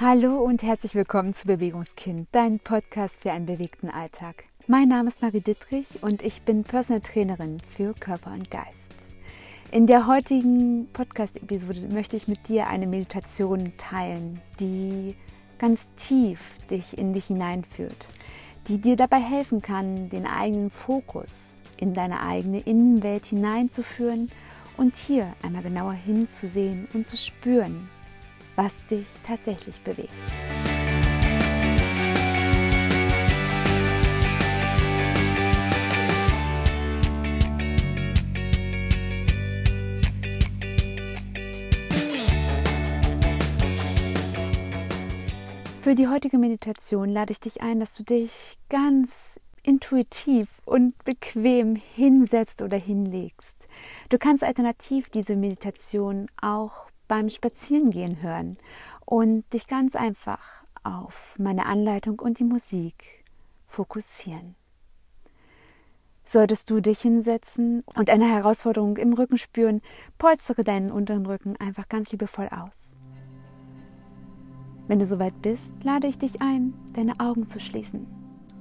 Hallo 0.00 0.42
und 0.42 0.64
herzlich 0.64 0.96
willkommen 0.96 1.32
zu 1.32 1.46
Bewegungskind, 1.46 2.26
dein 2.32 2.58
Podcast 2.58 3.22
für 3.22 3.30
einen 3.30 3.46
bewegten 3.46 3.88
Alltag. 3.88 4.42
Mein 4.66 4.88
Name 4.88 5.08
ist 5.08 5.22
Marie 5.22 5.40
Dittrich 5.40 6.02
und 6.02 6.20
ich 6.20 6.42
bin 6.42 6.64
Personal 6.64 7.00
Trainerin 7.00 7.60
für 7.60 7.94
Körper 7.94 8.32
und 8.32 8.50
Geist. 8.50 9.14
In 9.70 9.86
der 9.86 10.08
heutigen 10.08 10.88
Podcast-Episode 10.92 11.86
möchte 11.92 12.16
ich 12.16 12.26
mit 12.26 12.48
dir 12.48 12.66
eine 12.66 12.88
Meditation 12.88 13.72
teilen, 13.78 14.40
die 14.58 15.14
ganz 15.58 15.88
tief 15.94 16.40
dich 16.68 16.98
in 16.98 17.12
dich 17.12 17.26
hineinführt, 17.26 18.08
die 18.66 18.78
dir 18.78 18.96
dabei 18.96 19.20
helfen 19.20 19.62
kann, 19.62 20.08
den 20.08 20.26
eigenen 20.26 20.70
Fokus 20.70 21.60
in 21.76 21.94
deine 21.94 22.20
eigene 22.20 22.58
Innenwelt 22.58 23.26
hineinzuführen 23.26 24.28
und 24.76 24.96
hier 24.96 25.34
einmal 25.44 25.62
genauer 25.62 25.92
hinzusehen 25.92 26.88
und 26.94 27.06
zu 27.06 27.16
spüren, 27.16 27.88
was 28.56 28.84
dich 28.86 29.06
tatsächlich 29.26 29.80
bewegt. 29.80 30.10
Für 45.84 45.94
die 45.94 46.08
heutige 46.08 46.38
Meditation 46.38 47.10
lade 47.10 47.30
ich 47.30 47.40
dich 47.40 47.60
ein, 47.60 47.78
dass 47.78 47.94
du 47.94 48.04
dich 48.04 48.56
ganz 48.70 49.38
intuitiv 49.62 50.48
und 50.64 50.96
bequem 51.04 51.76
hinsetzt 51.76 52.62
oder 52.62 52.78
hinlegst. 52.78 53.68
Du 54.08 54.16
kannst 54.16 54.42
alternativ 54.44 55.10
diese 55.10 55.36
Meditation 55.36 56.26
auch 56.40 56.86
beim 57.14 57.28
Spazierengehen 57.28 58.22
hören 58.22 58.58
und 59.06 59.44
dich 59.52 59.68
ganz 59.68 59.94
einfach 59.94 60.64
auf 60.82 61.36
meine 61.38 61.66
Anleitung 61.66 62.18
und 62.18 62.40
die 62.40 62.44
Musik 62.44 63.24
fokussieren. 63.68 64.56
Solltest 66.24 66.70
du 66.70 66.80
dich 66.80 67.00
hinsetzen 67.00 67.84
und 67.94 68.10
eine 68.10 68.28
Herausforderung 68.28 68.96
im 68.96 69.12
Rücken 69.12 69.38
spüren, 69.38 69.80
polstere 70.18 70.64
deinen 70.64 70.90
unteren 70.90 71.24
Rücken 71.24 71.54
einfach 71.56 71.88
ganz 71.88 72.10
liebevoll 72.10 72.48
aus. 72.48 72.96
Wenn 74.88 74.98
du 74.98 75.06
soweit 75.06 75.40
bist, 75.40 75.72
lade 75.84 76.08
ich 76.08 76.18
dich 76.18 76.42
ein, 76.42 76.74
deine 76.94 77.20
Augen 77.20 77.46
zu 77.46 77.60
schließen 77.60 78.08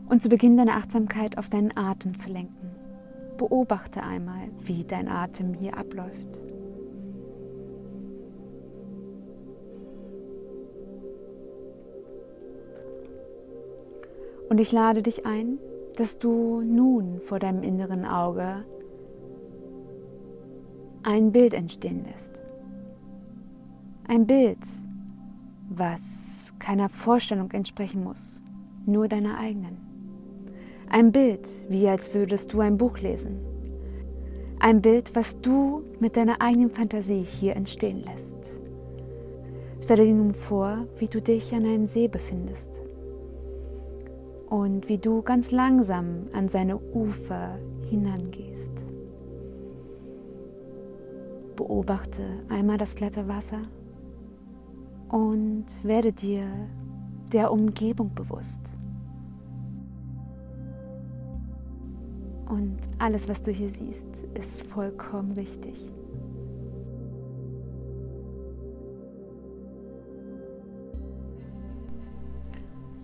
und 0.09 0.21
zu 0.21 0.29
Beginn 0.29 0.57
deine 0.57 0.75
Achtsamkeit 0.75 1.39
auf 1.39 1.49
deinen 1.49 1.75
Atem 1.75 2.15
zu 2.15 2.29
lenken. 2.29 2.69
Beobachte 3.35 4.03
einmal, 4.03 4.51
wie 4.61 4.83
dein 4.83 5.07
Atem 5.07 5.55
hier 5.55 5.75
abläuft. 5.75 6.42
Und 14.53 14.59
ich 14.59 14.71
lade 14.71 15.01
dich 15.01 15.25
ein, 15.25 15.57
dass 15.95 16.19
du 16.19 16.61
nun 16.61 17.21
vor 17.21 17.39
deinem 17.39 17.63
inneren 17.63 18.05
Auge 18.05 18.63
ein 21.01 21.31
Bild 21.31 21.55
entstehen 21.55 22.05
lässt. 22.05 22.39
Ein 24.07 24.27
Bild, 24.27 24.59
was 25.69 26.53
keiner 26.59 26.87
Vorstellung 26.89 27.49
entsprechen 27.49 28.03
muss, 28.03 28.43
nur 28.85 29.07
deiner 29.07 29.39
eigenen. 29.39 29.79
Ein 30.87 31.11
Bild, 31.11 31.49
wie 31.67 31.87
als 31.87 32.13
würdest 32.13 32.53
du 32.53 32.59
ein 32.59 32.77
Buch 32.77 32.99
lesen. 32.99 33.39
Ein 34.59 34.83
Bild, 34.83 35.15
was 35.15 35.41
du 35.41 35.81
mit 35.99 36.15
deiner 36.15 36.41
eigenen 36.41 36.69
Fantasie 36.69 37.23
hier 37.23 37.55
entstehen 37.55 38.03
lässt. 38.03 38.51
Stelle 39.83 40.05
dir 40.05 40.13
nun 40.13 40.35
vor, 40.35 40.85
wie 40.99 41.07
du 41.07 41.23
dich 41.23 41.55
an 41.55 41.65
einem 41.65 41.87
See 41.87 42.07
befindest 42.07 42.82
und 44.53 44.87
wie 44.87 44.99
du 44.99 45.23
ganz 45.23 45.49
langsam 45.49 46.27
an 46.31 46.47
seine 46.47 46.77
Ufer 46.77 47.57
hinangehst. 47.89 48.85
Beobachte 51.55 52.21
einmal 52.49 52.77
das 52.77 52.93
glatte 52.93 53.27
Wasser 53.27 53.63
und 55.09 55.65
werde 55.81 56.13
dir 56.13 56.45
der 57.31 57.51
Umgebung 57.51 58.13
bewusst. 58.13 58.61
Und 62.47 62.77
alles, 62.99 63.27
was 63.27 63.41
du 63.41 63.49
hier 63.49 63.71
siehst, 63.71 64.25
ist 64.35 64.61
vollkommen 64.67 65.31
richtig. 65.31 65.91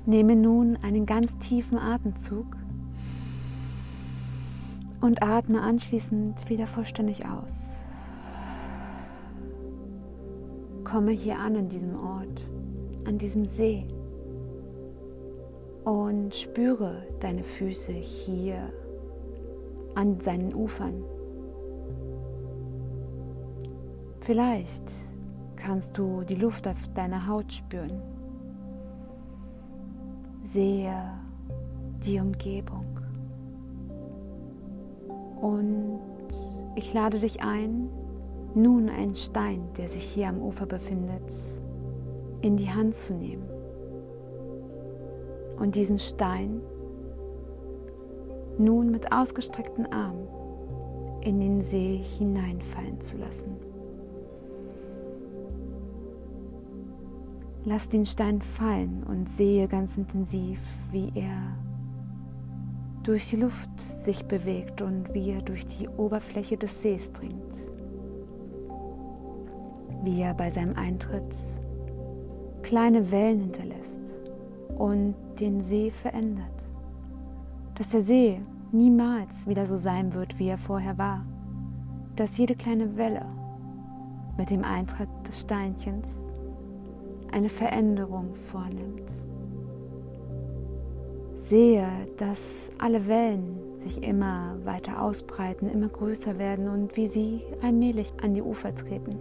Nehme 0.06 0.36
nun 0.36 0.78
einen 0.82 1.06
ganz 1.06 1.38
tiefen 1.40 1.78
Atemzug 1.78 2.58
und 5.02 5.24
atme 5.24 5.62
anschließend 5.62 6.50
wieder 6.50 6.68
vollständig 6.68 7.26
aus. 7.26 7.78
Komme 10.84 11.12
hier 11.12 11.38
an 11.38 11.56
an 11.56 11.70
diesem 11.70 11.96
Ort, 11.96 12.46
an 13.06 13.18
diesem 13.18 13.46
See 13.46 13.86
und 15.84 16.36
spüre 16.36 17.04
deine 17.20 17.44
Füße 17.44 17.92
hier 17.92 18.74
an 19.96 20.20
seinen 20.22 20.54
Ufern. 20.54 21.04
Vielleicht 24.22 24.92
kannst 25.56 25.98
du 25.98 26.24
die 26.24 26.36
Luft 26.36 26.68
auf 26.68 26.88
deiner 26.94 27.28
Haut 27.28 27.52
spüren. 27.52 28.02
Sehe 30.42 30.96
die 32.04 32.20
Umgebung. 32.20 32.86
Und 35.42 36.00
ich 36.76 36.94
lade 36.94 37.20
dich 37.20 37.42
ein, 37.42 37.90
nun 38.56 38.90
einen 38.90 39.16
Stein, 39.16 39.62
der 39.78 39.88
sich 39.90 40.04
hier 40.04 40.30
am 40.30 40.42
Ufer 40.42 40.66
befindet, 40.66 41.34
in 42.42 42.58
die 42.58 42.70
Hand 42.70 42.96
zu 42.96 43.14
nehmen. 43.14 43.48
Und 45.60 45.76
diesen 45.76 46.00
Stein 46.00 46.62
nun 48.58 48.92
mit 48.92 49.12
ausgestreckten 49.12 49.92
Armen 49.92 50.28
in 51.22 51.40
den 51.40 51.62
See 51.62 52.02
hineinfallen 52.18 53.02
zu 53.02 53.18
lassen. 53.18 53.69
Lass 57.66 57.90
den 57.90 58.06
Stein 58.06 58.42
fallen 58.42 59.04
und 59.04 59.28
sehe 59.28 59.68
ganz 59.68 59.98
intensiv, 59.98 60.60
wie 60.92 61.12
er 61.14 61.58
durch 63.04 63.30
die 63.30 63.36
Luft 63.36 63.80
sich 63.80 64.26
bewegt 64.26 64.82
und 64.82 65.14
wie 65.14 65.32
er 65.32 65.42
durch 65.42 65.66
die 65.66 65.88
Oberfläche 65.88 66.58
des 66.58 66.82
Sees 66.82 67.12
dringt. 67.12 67.54
Wie 70.04 70.22
er 70.22 70.34
bei 70.34 70.50
seinem 70.50 70.76
Eintritt 70.78 71.36
kleine 72.64 73.12
Wellen 73.12 73.42
hinterlässt 73.42 74.14
und 74.78 75.16
den 75.40 75.60
See 75.62 75.92
verändert. 75.92 76.68
Dass 77.76 77.90
der 77.90 78.04
See 78.04 78.40
niemals 78.72 79.48
wieder 79.48 79.66
so 79.66 79.76
sein 79.76 80.14
wird, 80.14 80.40
wie 80.40 80.48
er 80.48 80.58
vorher 80.58 80.98
war. 80.98 81.26
Dass 82.16 82.38
jede 82.38 82.56
kleine 82.56 82.96
Welle 82.96 83.26
mit 84.38 84.50
dem 84.50 84.64
Eintritt 84.64 85.10
des 85.28 85.42
Steinchens 85.42 86.19
eine 87.32 87.50
Veränderung 87.50 88.36
vornimmt. 88.36 89.10
Sehe, 91.36 91.88
dass 92.18 92.72
alle 92.78 93.08
Wellen 93.08 93.78
sich 93.78 94.04
immer 94.04 94.58
weiter 94.66 95.02
ausbreiten, 95.02 95.70
immer 95.70 95.88
größer 95.88 96.38
werden 96.38 96.68
und 96.68 96.96
wie 96.98 97.08
sie 97.08 97.42
allmählich 97.62 98.12
an 98.22 98.34
die 98.34 98.42
Ufer 98.42 98.76
treten. 98.76 99.18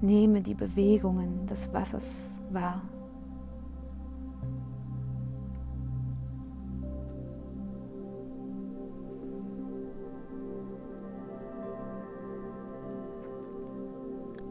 Nehme 0.00 0.40
die 0.40 0.54
Bewegungen 0.54 1.46
des 1.46 1.72
Wassers 1.72 2.40
wahr. 2.50 2.82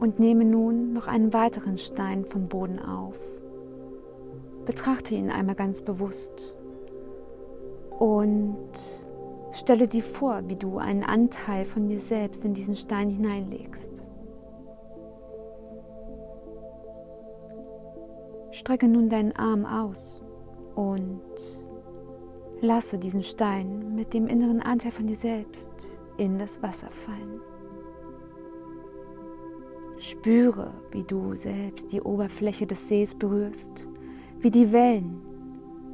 Und 0.02 0.20
nehme 0.20 0.44
nun 0.44 0.94
noch 0.94 1.08
einen 1.08 1.32
weiteren 1.32 1.78
Stein 1.78 2.26
vom 2.26 2.48
Boden 2.48 2.80
auf. 2.80 3.16
Betrachte 4.66 5.14
ihn 5.14 5.30
einmal 5.30 5.54
ganz 5.54 5.84
bewusst 5.84 6.56
und 8.00 8.58
stelle 9.52 9.88
dir 9.88 10.02
vor, 10.02 10.42
wie 10.48 10.56
du 10.56 10.80
einen 10.80 11.04
Anteil 11.04 11.66
von 11.66 11.88
dir 11.88 12.00
selbst 12.00 12.44
in 12.44 12.56
diesen 12.56 12.76
Stein 12.76 13.10
hineinlegst. 13.12 13.92
Strecke 18.50 18.88
nun 18.88 19.08
deinen 19.08 19.36
Arm 19.36 19.66
aus 19.66 20.20
und 20.74 21.22
lasse 22.60 22.98
diesen 22.98 23.22
Stein 23.22 23.94
mit 23.94 24.16
dem 24.16 24.28
inneren 24.28 24.62
Anteil 24.62 24.92
von 24.92 25.06
dir 25.06 25.16
selbst 25.16 26.02
in 26.18 26.40
das 26.40 26.62
Wasser 26.64 26.90
fallen. 26.90 27.51
Spüre, 30.02 30.74
wie 30.90 31.04
du 31.04 31.36
selbst 31.36 31.92
die 31.92 32.02
Oberfläche 32.02 32.66
des 32.66 32.90
Sees 32.90 33.14
berührst, 33.14 33.88
wie 34.40 34.50
die 34.50 34.72
Wellen 34.72 35.22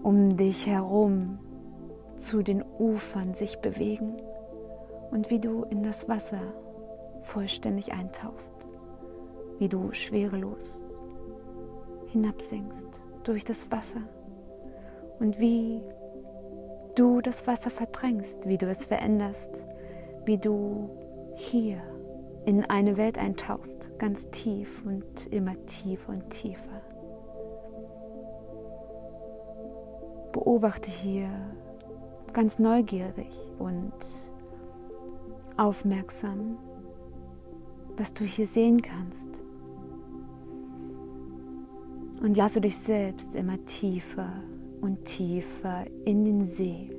um 0.01 0.38
dich 0.38 0.65
herum 0.65 1.39
zu 2.15 2.42
den 2.42 2.63
Ufern 2.80 3.33
sich 3.33 3.57
bewegen 3.57 4.15
und 5.12 5.30
wie 5.30 5.42
du 5.42 5.63
in 5.63 5.83
das 5.83 6.07
Wasser 6.07 6.39
vollständig 7.24 7.92
eintauchst, 7.92 8.54
wie 9.59 9.68
du 9.68 9.92
schwerelos 9.92 10.88
hinabsinkst 12.06 13.04
durch 13.25 13.44
das 13.44 13.69
Wasser 13.71 14.04
und 15.19 15.38
wie 15.38 15.81
du 16.95 17.19
das 17.19 17.45
Wasser 17.45 17.69
verdrängst, 17.69 18.48
wie 18.48 18.57
du 18.57 18.69
es 18.69 18.86
veränderst, 18.86 19.65
wie 20.24 20.38
du 20.38 20.89
hier 21.36 21.81
in 22.47 22.63
eine 22.63 22.95
Welt 22.95 23.17
eintauchst, 23.17 23.89
ganz 23.99 24.29
tief 24.29 24.81
und 24.85 25.27
immer 25.31 25.53
tiefer 25.65 26.13
und 26.13 26.29
tiefer. 26.29 26.81
Beobachte 30.31 30.89
hier 30.89 31.29
ganz 32.31 32.57
neugierig 32.57 33.33
und 33.59 33.91
aufmerksam, 35.57 36.57
was 37.97 38.13
du 38.13 38.23
hier 38.23 38.47
sehen 38.47 38.81
kannst. 38.81 39.44
Und 42.21 42.38
lasse 42.38 42.61
dich 42.61 42.77
selbst 42.77 43.35
immer 43.35 43.63
tiefer 43.65 44.31
und 44.79 45.03
tiefer 45.03 45.83
in 46.05 46.23
den 46.23 46.45
See 46.45 46.97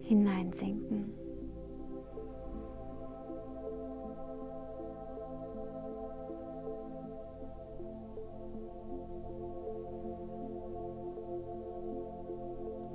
hineinsinken. 0.00 1.23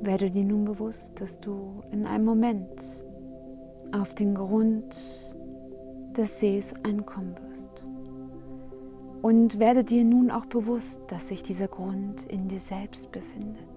Werde 0.01 0.31
dir 0.31 0.45
nun 0.45 0.65
bewusst, 0.65 1.19
dass 1.19 1.39
du 1.39 1.83
in 1.91 2.05
einem 2.05 2.25
Moment 2.25 2.81
auf 3.91 4.13
den 4.15 4.35
Grund 4.35 4.95
des 6.15 6.39
Sees 6.39 6.73
ankommen 6.83 7.35
wirst. 7.49 7.69
Und 9.21 9.59
werde 9.59 9.83
dir 9.83 10.05
nun 10.05 10.31
auch 10.31 10.45
bewusst, 10.45 11.01
dass 11.07 11.27
sich 11.27 11.43
dieser 11.43 11.67
Grund 11.67 12.23
in 12.23 12.47
dir 12.47 12.59
selbst 12.59 13.11
befindet. 13.11 13.67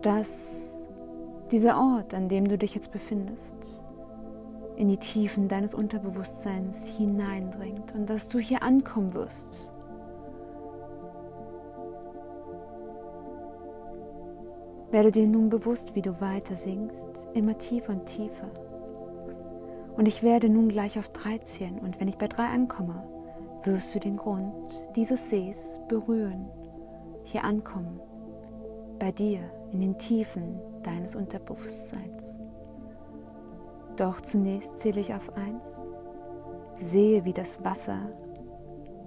Dass 0.00 0.88
dieser 1.50 1.76
Ort, 1.76 2.14
an 2.14 2.28
dem 2.28 2.48
du 2.48 2.56
dich 2.56 2.74
jetzt 2.74 2.92
befindest, 2.92 3.84
in 4.76 4.88
die 4.88 4.96
Tiefen 4.96 5.48
deines 5.48 5.74
Unterbewusstseins 5.74 6.86
hineindringt 6.86 7.94
und 7.94 8.08
dass 8.08 8.28
du 8.28 8.38
hier 8.38 8.62
ankommen 8.62 9.12
wirst 9.12 9.71
Werde 14.92 15.10
dir 15.10 15.26
nun 15.26 15.48
bewusst, 15.48 15.94
wie 15.94 16.02
du 16.02 16.20
weiter 16.20 16.54
singst, 16.54 17.06
immer 17.32 17.56
tiefer 17.56 17.94
und 17.94 18.04
tiefer. 18.04 18.50
Und 19.96 20.06
ich 20.06 20.22
werde 20.22 20.50
nun 20.50 20.68
gleich 20.68 20.98
auf 20.98 21.08
drei 21.08 21.38
zählen 21.38 21.78
und 21.78 21.98
wenn 21.98 22.08
ich 22.08 22.18
bei 22.18 22.28
drei 22.28 22.44
ankomme, 22.44 23.02
wirst 23.64 23.94
du 23.94 24.00
den 24.00 24.18
Grund 24.18 24.52
dieses 24.94 25.30
Sees 25.30 25.80
berühren, 25.88 26.46
hier 27.24 27.42
ankommen, 27.42 28.00
bei 28.98 29.12
dir 29.12 29.40
in 29.72 29.80
den 29.80 29.96
Tiefen 29.96 30.60
deines 30.82 31.16
Unterbewusstseins. 31.16 32.36
Doch 33.96 34.20
zunächst 34.20 34.78
zähle 34.78 35.00
ich 35.00 35.14
auf 35.14 35.34
eins, 35.36 35.80
sehe, 36.76 37.24
wie 37.24 37.32
das 37.32 37.64
Wasser 37.64 38.10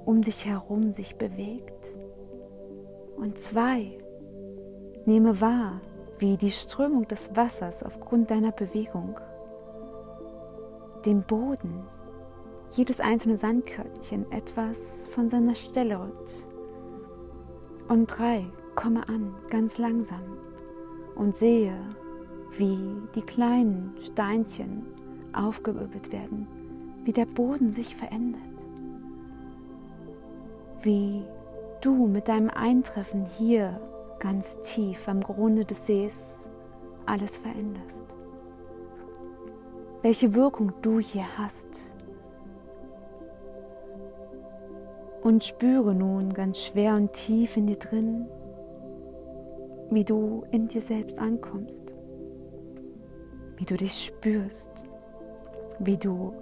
um 0.06 0.22
dich 0.22 0.48
herum 0.48 0.92
sich 0.92 1.16
bewegt. 1.16 1.96
Und 3.18 3.38
zwei, 3.38 4.00
Nehme 5.06 5.40
wahr, 5.40 5.82
wie 6.18 6.36
die 6.36 6.50
Strömung 6.50 7.08
des 7.08 7.36
Wassers 7.36 7.84
aufgrund 7.84 8.32
deiner 8.32 8.52
Bewegung 8.52 9.20
den 11.06 11.22
Boden, 11.22 11.84
jedes 12.72 13.00
einzelne 13.00 13.38
Sandkörnchen 13.38 14.32
etwas 14.32 15.06
von 15.12 15.30
seiner 15.30 15.54
Stelle 15.54 16.00
rückt. 16.00 16.48
Und 17.88 18.08
drei, 18.08 18.46
komme 18.74 19.08
an, 19.08 19.36
ganz 19.52 19.78
langsam 19.78 20.24
und 21.16 21.38
sehe, 21.38 21.78
wie 22.58 22.98
die 23.14 23.22
kleinen 23.22 23.96
Steinchen 24.02 24.88
aufgewirbelt 25.34 26.12
werden, 26.12 26.48
wie 27.04 27.14
der 27.14 27.28
Boden 27.28 27.72
sich 27.72 27.96
verändert, 27.96 28.42
wie 30.82 31.24
du 31.82 32.08
mit 32.08 32.28
deinem 32.28 32.50
Eintreffen 32.50 33.26
hier 33.26 33.80
ganz 34.26 34.60
tief 34.64 35.08
am 35.08 35.22
Grunde 35.22 35.66
des 35.66 35.86
Sees 35.86 36.48
alles 37.06 37.38
veränderst. 37.38 38.06
Welche 40.02 40.34
Wirkung 40.34 40.74
du 40.82 41.00
hier 41.00 41.26
hast. 41.38 41.68
Und 45.22 45.44
spüre 45.44 45.94
nun 45.94 46.34
ganz 46.34 46.64
schwer 46.64 46.96
und 46.96 47.14
tief 47.14 47.56
in 47.56 47.68
dir 47.68 47.78
drin, 47.78 48.28
wie 49.92 50.04
du 50.04 50.44
in 50.50 50.68
dir 50.68 50.82
selbst 50.82 51.20
ankommst, 51.20 51.94
wie 53.58 53.66
du 53.66 53.78
dich 53.78 54.06
spürst, 54.06 54.72
wie 55.78 55.98
du 55.98 56.34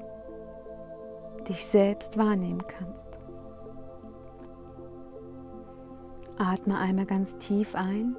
dich 1.50 1.66
selbst 1.66 2.18
wahrnehmen 2.18 2.64
kannst. 2.66 3.23
Atme 6.38 6.78
einmal 6.80 7.06
ganz 7.06 7.38
tief 7.38 7.76
ein 7.76 8.16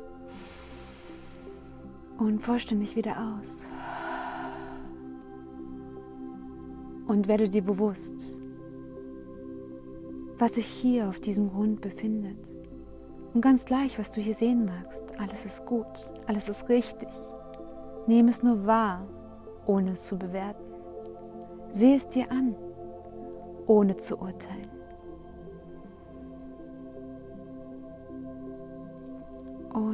und 2.18 2.40
vollständig 2.40 2.96
wieder 2.96 3.16
aus. 3.36 3.66
Und 7.06 7.28
werde 7.28 7.48
dir 7.48 7.62
bewusst, 7.62 8.14
was 10.38 10.54
sich 10.54 10.66
hier 10.66 11.08
auf 11.08 11.20
diesem 11.20 11.50
Grund 11.50 11.80
befindet. 11.80 12.50
Und 13.34 13.40
ganz 13.40 13.64
gleich, 13.64 13.98
was 13.98 14.12
du 14.12 14.20
hier 14.20 14.34
sehen 14.34 14.64
magst, 14.64 15.02
alles 15.18 15.44
ist 15.44 15.66
gut, 15.66 15.86
alles 16.26 16.48
ist 16.48 16.68
richtig. 16.68 17.08
Nehme 18.06 18.30
es 18.30 18.42
nur 18.42 18.64
wahr, 18.64 19.06
ohne 19.66 19.92
es 19.92 20.06
zu 20.06 20.16
bewerten. 20.16 20.62
Sieh 21.70 21.94
es 21.94 22.08
dir 22.08 22.30
an, 22.30 22.54
ohne 23.66 23.96
zu 23.96 24.16
urteilen. 24.16 24.70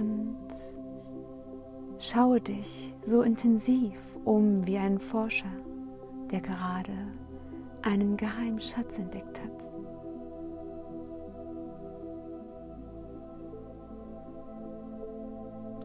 Und 0.01 0.39
schaue 1.99 2.41
dich 2.41 2.95
so 3.05 3.23
intensiv 3.23 3.99
um 4.25 4.67
wie 4.67 4.79
ein 4.79 4.99
Forscher, 4.99 5.53
der 6.31 6.41
gerade 6.41 6.93
einen 7.83 8.17
geheimen 8.17 8.61
Schatz 8.61 8.99
entdeckt 8.99 9.39
hat. 9.39 9.69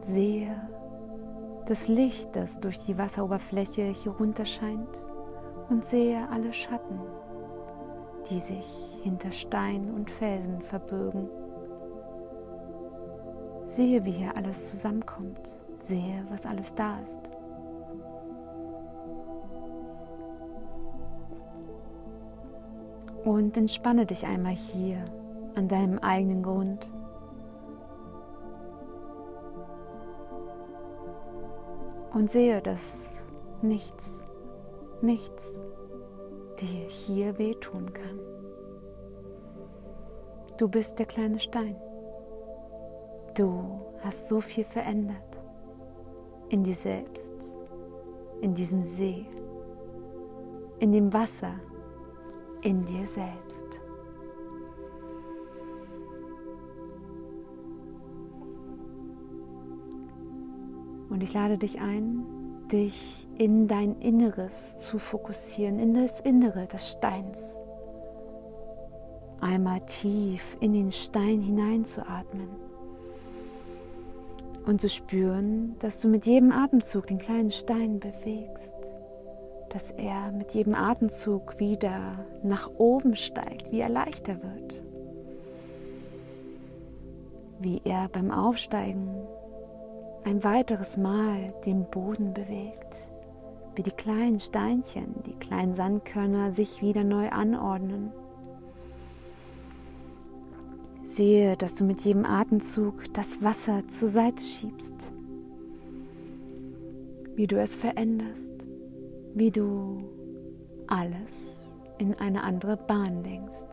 Sehe 0.02 0.56
das 1.66 1.88
Licht, 1.88 2.34
das 2.36 2.60
durch 2.60 2.78
die 2.78 2.96
Wasseroberfläche 2.96 3.82
hier 3.82 4.12
runterscheint 4.12 4.88
und 5.68 5.84
sehe 5.84 6.28
alle 6.30 6.52
Schatten, 6.52 7.00
die 8.30 8.38
sich 8.38 8.66
hinter 9.02 9.32
Stein 9.32 9.92
und 9.92 10.10
Felsen 10.10 10.62
verbirgen. 10.62 11.28
Sehe, 13.76 14.02
wie 14.06 14.12
hier 14.12 14.34
alles 14.34 14.70
zusammenkommt. 14.70 15.38
Sehe, 15.76 16.24
was 16.30 16.46
alles 16.46 16.74
da 16.74 16.98
ist. 17.00 17.30
Und 23.22 23.54
entspanne 23.58 24.06
dich 24.06 24.24
einmal 24.24 24.54
hier 24.54 25.04
an 25.56 25.68
deinem 25.68 25.98
eigenen 25.98 26.42
Grund. 26.42 26.90
Und 32.14 32.30
sehe, 32.30 32.62
dass 32.62 33.22
nichts, 33.60 34.24
nichts 35.02 35.54
dir 36.58 36.88
hier 36.88 37.36
wehtun 37.36 37.92
kann. 37.92 38.20
Du 40.56 40.66
bist 40.66 40.98
der 40.98 41.04
kleine 41.04 41.40
Stein. 41.40 41.76
Du 43.36 43.82
hast 44.02 44.28
so 44.28 44.40
viel 44.40 44.64
verändert 44.64 45.38
in 46.48 46.64
dir 46.64 46.74
selbst, 46.74 47.58
in 48.40 48.54
diesem 48.54 48.82
See, 48.82 49.26
in 50.78 50.90
dem 50.90 51.12
Wasser, 51.12 51.52
in 52.62 52.82
dir 52.86 53.04
selbst. 53.04 53.82
Und 61.10 61.22
ich 61.22 61.34
lade 61.34 61.58
dich 61.58 61.78
ein, 61.78 62.24
dich 62.72 63.28
in 63.36 63.68
dein 63.68 64.00
Inneres 64.00 64.78
zu 64.78 64.98
fokussieren, 64.98 65.78
in 65.78 65.92
das 65.92 66.20
Innere 66.20 66.66
des 66.68 66.90
Steins, 66.90 67.58
einmal 69.42 69.80
tief 69.80 70.56
in 70.60 70.72
den 70.72 70.90
Stein 70.90 71.42
hineinzuatmen 71.42 72.65
und 74.66 74.80
zu 74.80 74.88
spüren, 74.88 75.76
dass 75.78 76.00
du 76.00 76.08
mit 76.08 76.26
jedem 76.26 76.52
Atemzug 76.52 77.06
den 77.06 77.18
kleinen 77.18 77.50
Stein 77.50 78.00
bewegst, 78.00 78.74
dass 79.70 79.92
er 79.92 80.32
mit 80.32 80.52
jedem 80.52 80.74
Atemzug 80.74 81.58
wieder 81.58 82.26
nach 82.42 82.70
oben 82.76 83.16
steigt, 83.16 83.70
wie 83.70 83.80
er 83.80 83.88
leichter 83.88 84.42
wird, 84.42 84.82
wie 87.60 87.80
er 87.84 88.08
beim 88.08 88.30
Aufsteigen 88.30 89.08
ein 90.24 90.42
weiteres 90.42 90.96
Mal 90.96 91.54
den 91.64 91.84
Boden 91.84 92.34
bewegt, 92.34 93.10
wie 93.76 93.82
die 93.82 93.92
kleinen 93.92 94.40
Steinchen, 94.40 95.14
die 95.24 95.34
kleinen 95.34 95.72
Sandkörner 95.72 96.50
sich 96.50 96.82
wieder 96.82 97.04
neu 97.04 97.28
anordnen 97.28 98.10
Sehe, 101.16 101.56
dass 101.56 101.76
du 101.76 101.84
mit 101.84 102.02
jedem 102.02 102.26
Atemzug 102.26 103.04
das 103.14 103.42
Wasser 103.42 103.88
zur 103.88 104.08
Seite 104.08 104.42
schiebst, 104.42 104.94
wie 107.34 107.46
du 107.46 107.58
es 107.58 107.74
veränderst, 107.74 108.66
wie 109.32 109.50
du 109.50 110.04
alles 110.88 111.72
in 111.96 112.12
eine 112.16 112.42
andere 112.42 112.76
Bahn 112.76 113.22
lenkst. 113.22 113.64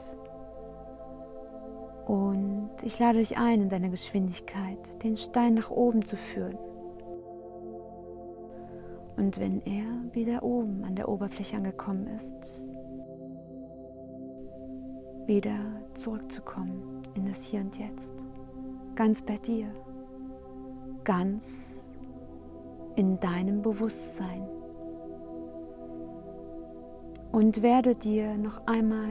Und 2.05 2.71
ich 2.81 2.97
lade 2.99 3.19
dich 3.19 3.37
ein, 3.37 3.63
in 3.63 3.69
deiner 3.69 3.89
Geschwindigkeit 3.89 5.03
den 5.03 5.17
Stein 5.17 5.55
nach 5.55 5.69
oben 5.69 6.05
zu 6.05 6.15
führen. 6.15 6.57
Und 9.17 9.37
wenn 9.37 9.61
er 9.65 10.13
wieder 10.13 10.43
oben 10.43 10.85
an 10.85 10.95
der 10.95 11.09
Oberfläche 11.09 11.57
angekommen 11.57 12.07
ist, 12.07 12.71
wieder 15.27 15.82
zurückzukommen 15.97 17.01
in 17.15 17.25
das 17.25 17.43
Hier 17.43 17.61
und 17.61 17.77
Jetzt, 17.77 18.15
ganz 18.95 19.21
bei 19.21 19.37
dir, 19.37 19.67
ganz 21.03 21.91
in 22.95 23.19
deinem 23.19 23.61
Bewusstsein. 23.61 24.47
Und 27.31 27.61
werde 27.61 27.95
dir 27.95 28.35
noch 28.37 28.65
einmal 28.67 29.09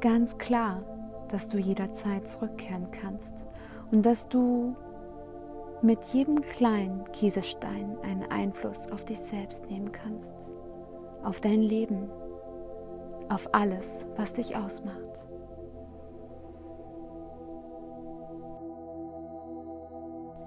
ganz 0.00 0.36
klar, 0.38 0.82
dass 1.28 1.48
du 1.48 1.58
jederzeit 1.58 2.28
zurückkehren 2.28 2.90
kannst 2.90 3.44
und 3.92 4.04
dass 4.04 4.28
du 4.28 4.74
mit 5.82 6.02
jedem 6.06 6.40
kleinen 6.40 7.04
Kieselstein 7.12 7.96
einen 8.02 8.24
Einfluss 8.30 8.90
auf 8.90 9.04
dich 9.04 9.20
selbst 9.20 9.68
nehmen 9.70 9.92
kannst, 9.92 10.36
auf 11.22 11.40
dein 11.40 11.62
Leben, 11.62 12.08
auf 13.28 13.48
alles, 13.52 14.06
was 14.16 14.32
dich 14.32 14.56
ausmacht. 14.56 15.26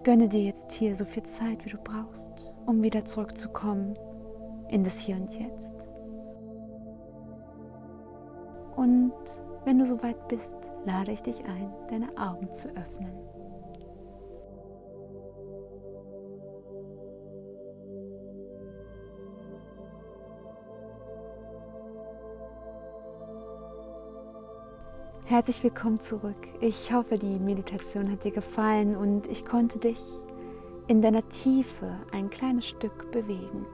Gönne 0.09 0.27
dir 0.27 0.41
jetzt 0.41 0.71
hier 0.71 0.95
so 0.95 1.05
viel 1.05 1.21
Zeit, 1.21 1.63
wie 1.63 1.69
du 1.69 1.77
brauchst, 1.77 2.31
um 2.65 2.81
wieder 2.81 3.05
zurückzukommen 3.05 3.95
in 4.67 4.83
das 4.83 4.97
Hier 4.97 5.15
und 5.15 5.31
Jetzt. 5.35 5.87
Und 8.75 9.13
wenn 9.65 9.77
du 9.77 9.85
soweit 9.85 10.27
bist, 10.27 10.57
lade 10.83 11.11
ich 11.11 11.21
dich 11.21 11.45
ein, 11.45 11.71
deine 11.91 12.09
Augen 12.17 12.51
zu 12.55 12.69
öffnen. 12.69 13.28
Herzlich 25.29 25.63
willkommen 25.63 25.99
zurück. 25.99 26.47
Ich 26.59 26.91
hoffe, 26.91 27.19
die 27.19 27.37
Meditation 27.37 28.11
hat 28.11 28.23
dir 28.23 28.31
gefallen 28.31 28.95
und 28.95 29.27
ich 29.27 29.45
konnte 29.45 29.77
dich 29.77 29.99
in 30.87 31.03
deiner 31.03 31.29
Tiefe 31.29 31.91
ein 32.11 32.31
kleines 32.31 32.65
Stück 32.65 33.11
bewegen. 33.11 33.67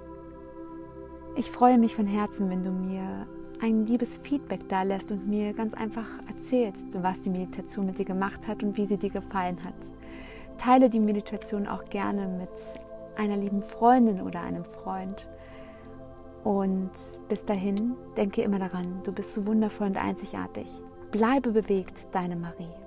Ich 1.37 1.49
freue 1.49 1.77
mich 1.77 1.95
von 1.95 2.07
Herzen, 2.07 2.49
wenn 2.49 2.61
du 2.61 2.71
mir 2.71 3.25
ein 3.61 3.85
liebes 3.85 4.17
Feedback 4.17 4.67
da 4.67 4.83
lässt 4.83 5.13
und 5.13 5.29
mir 5.29 5.53
ganz 5.53 5.73
einfach 5.73 6.07
erzählst, 6.27 7.01
was 7.01 7.21
die 7.21 7.29
Meditation 7.29 7.85
mit 7.85 7.99
dir 7.99 8.05
gemacht 8.05 8.45
hat 8.49 8.61
und 8.61 8.75
wie 8.75 8.85
sie 8.85 8.97
dir 8.97 9.11
gefallen 9.11 9.63
hat. 9.63 9.75
Teile 10.57 10.89
die 10.89 10.99
Meditation 10.99 11.67
auch 11.67 11.85
gerne 11.85 12.27
mit 12.27 12.49
einer 13.15 13.37
lieben 13.37 13.63
Freundin 13.63 14.19
oder 14.19 14.41
einem 14.41 14.65
Freund. 14.65 15.25
Und 16.43 16.91
bis 17.29 17.45
dahin, 17.45 17.93
denke 18.17 18.41
immer 18.41 18.59
daran, 18.59 18.99
du 19.05 19.13
bist 19.13 19.33
so 19.33 19.45
wundervoll 19.45 19.87
und 19.87 19.97
einzigartig. 19.97 20.67
Bleibe 21.15 21.51
bewegt, 21.51 22.09
deine 22.11 22.35
Marie. 22.35 22.84